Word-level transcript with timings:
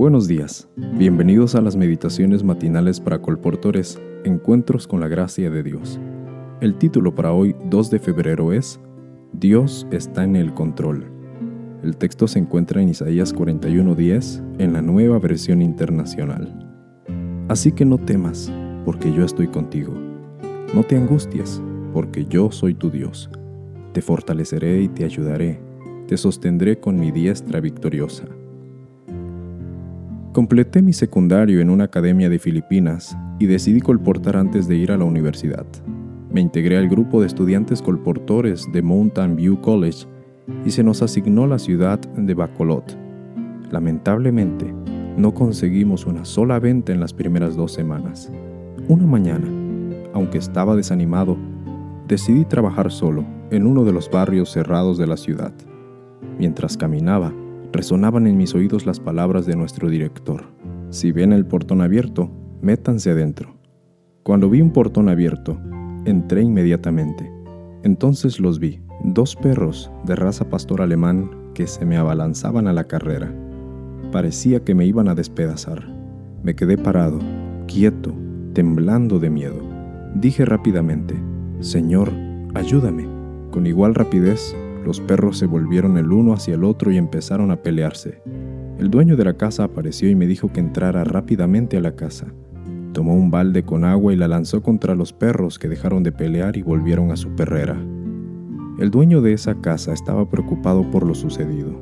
Buenos 0.00 0.26
días, 0.26 0.66
bienvenidos 0.96 1.54
a 1.54 1.60
las 1.60 1.76
meditaciones 1.76 2.42
matinales 2.42 2.98
para 3.00 3.20
colportores, 3.20 4.00
Encuentros 4.24 4.86
con 4.86 4.98
la 4.98 5.08
Gracia 5.08 5.50
de 5.50 5.62
Dios. 5.62 6.00
El 6.62 6.76
título 6.76 7.14
para 7.14 7.32
hoy, 7.32 7.54
2 7.68 7.90
de 7.90 7.98
febrero, 7.98 8.54
es 8.54 8.80
Dios 9.34 9.86
está 9.90 10.24
en 10.24 10.36
el 10.36 10.54
control. 10.54 11.04
El 11.82 11.98
texto 11.98 12.28
se 12.28 12.38
encuentra 12.38 12.80
en 12.80 12.88
Isaías 12.88 13.34
41:10 13.34 14.42
en 14.56 14.72
la 14.72 14.80
nueva 14.80 15.18
versión 15.18 15.60
internacional. 15.60 16.66
Así 17.48 17.70
que 17.70 17.84
no 17.84 17.98
temas, 17.98 18.50
porque 18.86 19.12
yo 19.12 19.22
estoy 19.22 19.48
contigo. 19.48 19.92
No 20.74 20.82
te 20.82 20.96
angusties, 20.96 21.60
porque 21.92 22.24
yo 22.24 22.50
soy 22.50 22.72
tu 22.72 22.88
Dios. 22.88 23.28
Te 23.92 24.00
fortaleceré 24.00 24.80
y 24.80 24.88
te 24.88 25.04
ayudaré. 25.04 25.60
Te 26.08 26.16
sostendré 26.16 26.80
con 26.80 26.98
mi 26.98 27.10
diestra 27.10 27.60
victoriosa. 27.60 28.24
Completé 30.32 30.80
mi 30.80 30.92
secundario 30.92 31.60
en 31.60 31.70
una 31.70 31.84
academia 31.84 32.28
de 32.28 32.38
Filipinas 32.38 33.18
y 33.40 33.46
decidí 33.46 33.80
colportar 33.80 34.36
antes 34.36 34.68
de 34.68 34.76
ir 34.76 34.92
a 34.92 34.96
la 34.96 35.04
universidad. 35.04 35.66
Me 36.30 36.40
integré 36.40 36.76
al 36.76 36.88
grupo 36.88 37.20
de 37.20 37.26
estudiantes 37.26 37.82
colportores 37.82 38.70
de 38.72 38.80
Mountain 38.80 39.34
View 39.34 39.60
College 39.60 40.06
y 40.64 40.70
se 40.70 40.84
nos 40.84 41.02
asignó 41.02 41.48
la 41.48 41.58
ciudad 41.58 41.98
de 41.98 42.34
Bacolot. 42.34 42.96
Lamentablemente, 43.72 44.72
no 45.16 45.34
conseguimos 45.34 46.06
una 46.06 46.24
sola 46.24 46.60
venta 46.60 46.92
en 46.92 47.00
las 47.00 47.12
primeras 47.12 47.56
dos 47.56 47.72
semanas. 47.72 48.30
Una 48.86 49.06
mañana, 49.06 49.48
aunque 50.12 50.38
estaba 50.38 50.76
desanimado, 50.76 51.36
decidí 52.06 52.44
trabajar 52.44 52.92
solo 52.92 53.24
en 53.50 53.66
uno 53.66 53.84
de 53.84 53.92
los 53.92 54.08
barrios 54.08 54.52
cerrados 54.52 54.96
de 54.96 55.08
la 55.08 55.16
ciudad. 55.16 55.52
Mientras 56.38 56.76
caminaba, 56.76 57.32
resonaban 57.72 58.26
en 58.26 58.36
mis 58.36 58.54
oídos 58.54 58.86
las 58.86 59.00
palabras 59.00 59.46
de 59.46 59.56
nuestro 59.56 59.88
director. 59.88 60.44
Si 60.90 61.12
ven 61.12 61.32
el 61.32 61.46
portón 61.46 61.80
abierto, 61.80 62.30
métanse 62.62 63.10
adentro. 63.10 63.56
Cuando 64.22 64.50
vi 64.50 64.60
un 64.60 64.70
portón 64.70 65.08
abierto, 65.08 65.58
entré 66.04 66.42
inmediatamente. 66.42 67.30
Entonces 67.82 68.40
los 68.40 68.58
vi, 68.58 68.80
dos 69.04 69.36
perros 69.36 69.90
de 70.04 70.16
raza 70.16 70.48
pastor 70.48 70.82
alemán 70.82 71.30
que 71.54 71.66
se 71.66 71.84
me 71.84 71.96
abalanzaban 71.96 72.66
a 72.66 72.72
la 72.72 72.84
carrera. 72.84 73.32
Parecía 74.12 74.64
que 74.64 74.74
me 74.74 74.86
iban 74.86 75.08
a 75.08 75.14
despedazar. 75.14 75.88
Me 76.42 76.54
quedé 76.54 76.76
parado, 76.76 77.18
quieto, 77.66 78.12
temblando 78.52 79.18
de 79.18 79.30
miedo. 79.30 79.60
Dije 80.14 80.44
rápidamente, 80.44 81.14
Señor, 81.60 82.10
ayúdame. 82.54 83.06
Con 83.50 83.66
igual 83.66 83.94
rapidez 83.94 84.54
los 84.84 85.00
perros 85.00 85.38
se 85.38 85.46
volvieron 85.46 85.96
el 85.98 86.10
uno 86.10 86.32
hacia 86.32 86.54
el 86.54 86.64
otro 86.64 86.90
y 86.90 86.96
empezaron 86.96 87.50
a 87.50 87.56
pelearse. 87.56 88.22
El 88.78 88.90
dueño 88.90 89.16
de 89.16 89.24
la 89.24 89.34
casa 89.34 89.64
apareció 89.64 90.08
y 90.08 90.14
me 90.14 90.26
dijo 90.26 90.52
que 90.52 90.60
entrara 90.60 91.04
rápidamente 91.04 91.76
a 91.76 91.80
la 91.80 91.96
casa. 91.96 92.28
Tomó 92.92 93.14
un 93.14 93.30
balde 93.30 93.62
con 93.62 93.84
agua 93.84 94.12
y 94.12 94.16
la 94.16 94.26
lanzó 94.26 94.62
contra 94.62 94.94
los 94.94 95.12
perros 95.12 95.58
que 95.58 95.68
dejaron 95.68 96.02
de 96.02 96.12
pelear 96.12 96.56
y 96.56 96.62
volvieron 96.62 97.10
a 97.10 97.16
su 97.16 97.28
perrera. 97.36 97.76
El 98.78 98.90
dueño 98.90 99.20
de 99.20 99.34
esa 99.34 99.56
casa 99.56 99.92
estaba 99.92 100.30
preocupado 100.30 100.90
por 100.90 101.06
lo 101.06 101.14
sucedido. 101.14 101.78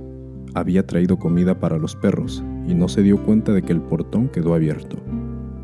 Había 0.55 0.85
traído 0.85 1.17
comida 1.17 1.61
para 1.61 1.79
los 1.79 1.95
perros 1.95 2.43
y 2.67 2.75
no 2.75 2.89
se 2.89 3.03
dio 3.03 3.23
cuenta 3.23 3.53
de 3.53 3.63
que 3.63 3.73
el 3.73 3.81
portón 3.81 4.29
quedó 4.29 4.55
abierto. 4.55 4.97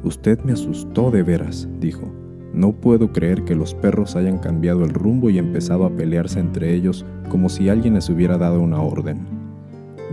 Usted 0.05 0.39
me 0.45 0.53
asustó 0.53 1.11
de 1.11 1.25
veras, 1.25 1.69
dijo. 1.81 2.14
No 2.55 2.73
puedo 2.73 3.13
creer 3.13 3.45
que 3.45 3.57
los 3.57 3.75
perros 3.75 4.15
hayan 4.15 4.39
cambiado 4.39 4.85
el 4.85 4.91
rumbo 4.91 5.29
y 5.29 5.39
empezado 5.39 5.85
a 5.85 5.91
pelearse 5.91 6.39
entre 6.39 6.73
ellos 6.73 7.05
como 7.29 7.49
si 7.49 7.69
alguien 7.69 7.95
les 7.95 8.09
hubiera 8.09 8.39
dado 8.39 8.61
una 8.61 8.81
orden. 8.81 9.27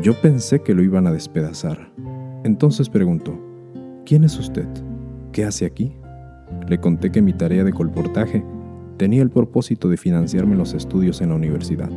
Yo 0.01 0.19
pensé 0.19 0.61
que 0.61 0.73
lo 0.73 0.81
iban 0.81 1.05
a 1.05 1.11
despedazar. 1.11 1.91
Entonces 2.43 2.89
preguntó, 2.89 3.39
¿quién 4.05 4.23
es 4.23 4.39
usted? 4.39 4.67
¿Qué 5.31 5.45
hace 5.45 5.65
aquí? 5.65 5.95
Le 6.67 6.79
conté 6.79 7.11
que 7.11 7.21
mi 7.21 7.33
tarea 7.33 7.63
de 7.63 7.73
colportaje 7.73 8.43
tenía 8.97 9.21
el 9.21 9.29
propósito 9.29 9.87
de 9.87 9.97
financiarme 9.97 10.55
los 10.55 10.73
estudios 10.73 11.21
en 11.21 11.29
la 11.29 11.35
universidad. 11.35 11.91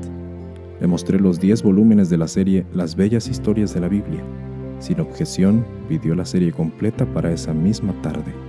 Le 0.78 0.86
mostré 0.86 1.18
los 1.18 1.40
10 1.40 1.62
volúmenes 1.62 2.10
de 2.10 2.18
la 2.18 2.28
serie 2.28 2.66
Las 2.74 2.96
Bellas 2.96 3.28
Historias 3.28 3.72
de 3.72 3.80
la 3.80 3.88
Biblia. 3.88 4.22
Sin 4.78 5.00
objeción, 5.00 5.64
pidió 5.88 6.14
la 6.14 6.26
serie 6.26 6.52
completa 6.52 7.06
para 7.06 7.32
esa 7.32 7.54
misma 7.54 7.94
tarde. 8.02 8.43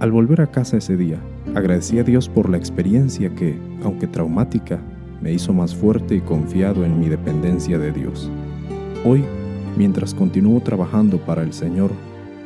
Al 0.00 0.12
volver 0.12 0.40
a 0.40 0.46
casa 0.46 0.76
ese 0.76 0.96
día, 0.96 1.18
agradecí 1.56 1.98
a 1.98 2.04
Dios 2.04 2.28
por 2.28 2.48
la 2.48 2.56
experiencia 2.56 3.34
que, 3.34 3.58
aunque 3.82 4.06
traumática, 4.06 4.78
me 5.20 5.32
hizo 5.32 5.52
más 5.52 5.74
fuerte 5.74 6.14
y 6.14 6.20
confiado 6.20 6.84
en 6.84 7.00
mi 7.00 7.08
dependencia 7.08 7.80
de 7.80 7.90
Dios. 7.90 8.30
Hoy, 9.04 9.24
mientras 9.76 10.14
continúo 10.14 10.60
trabajando 10.60 11.18
para 11.18 11.42
el 11.42 11.52
Señor, 11.52 11.90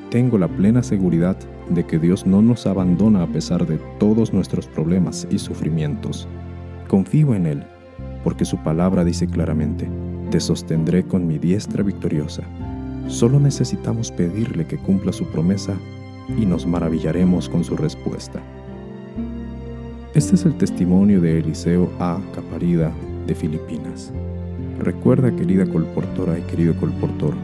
tengo 0.08 0.38
la 0.38 0.48
plena 0.48 0.82
seguridad 0.82 1.36
de 1.68 1.84
que 1.84 1.98
Dios 1.98 2.24
no 2.24 2.40
nos 2.40 2.66
abandona 2.66 3.22
a 3.22 3.26
pesar 3.26 3.66
de 3.66 3.78
todos 3.98 4.32
nuestros 4.32 4.66
problemas 4.66 5.28
y 5.30 5.38
sufrimientos. 5.38 6.26
Confío 6.88 7.34
en 7.34 7.44
Él, 7.44 7.64
porque 8.24 8.46
su 8.46 8.56
palabra 8.62 9.04
dice 9.04 9.26
claramente, 9.26 9.90
te 10.30 10.40
sostendré 10.40 11.04
con 11.04 11.26
mi 11.26 11.38
diestra 11.38 11.82
victoriosa. 11.82 12.44
Solo 13.08 13.38
necesitamos 13.38 14.10
pedirle 14.10 14.66
que 14.66 14.78
cumpla 14.78 15.12
su 15.12 15.26
promesa 15.26 15.74
y 16.36 16.46
nos 16.46 16.66
maravillaremos 16.66 17.48
con 17.48 17.64
su 17.64 17.76
respuesta. 17.76 18.40
Este 20.14 20.34
es 20.34 20.44
el 20.44 20.54
testimonio 20.56 21.20
de 21.20 21.38
Eliseo 21.38 21.90
A. 21.98 22.20
Caparida 22.34 22.92
de 23.26 23.34
Filipinas. 23.34 24.12
Recuerda, 24.78 25.34
querida 25.34 25.66
colportora 25.66 26.38
y 26.38 26.42
querido 26.42 26.74
colportor, 26.76 27.34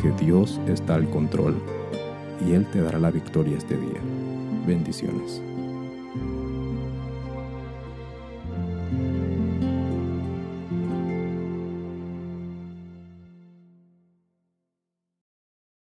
que 0.00 0.10
Dios 0.24 0.60
está 0.66 0.96
al 0.96 1.08
control 1.08 1.54
y 2.46 2.52
Él 2.52 2.66
te 2.72 2.80
dará 2.80 2.98
la 2.98 3.10
victoria 3.10 3.56
este 3.56 3.76
día. 3.76 4.00
Bendiciones. 4.66 5.42